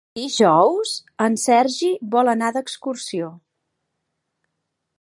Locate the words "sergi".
1.41-1.91